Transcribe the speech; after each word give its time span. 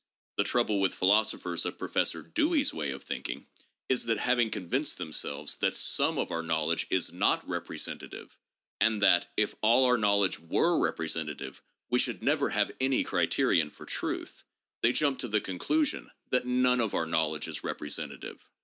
The 0.37 0.43
trouble 0.43 0.79
with 0.81 0.95
philosophers 0.95 1.63
of 1.63 1.77
Professor 1.77 2.23
Dewey's 2.23 2.73
way 2.73 2.89
of 2.89 3.03
thinking 3.03 3.47
is 3.87 4.05
that, 4.05 4.17
having 4.17 4.49
convinced 4.49 4.97
themselves 4.97 5.57
that 5.57 5.75
some 5.75 6.17
of 6.17 6.31
our 6.31 6.41
knowledge 6.41 6.87
is 6.89 7.13
not 7.13 7.47
representative, 7.47 8.35
and 8.79 8.99
that, 9.03 9.31
if 9.37 9.53
all 9.61 9.85
our 9.85 9.99
knowledge 9.99 10.39
were 10.39 10.79
representative, 10.79 11.61
we 11.91 11.99
should 11.99 12.23
never 12.23 12.49
have 12.49 12.71
any 12.81 13.03
criterion 13.03 13.69
for 13.69 13.85
truth, 13.85 14.43
they 14.81 14.91
jump 14.91 15.19
to 15.19 15.27
the 15.27 15.39
conclusion 15.39 16.09
that 16.31 16.47
none 16.47 16.81
of 16.81 16.95
our 16.95 17.05
knowledge 17.05 17.47
is 17.47 17.63
representative. 17.63 18.49